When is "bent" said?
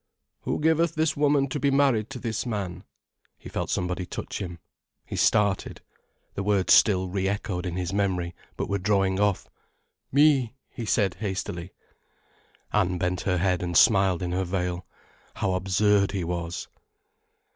12.97-13.21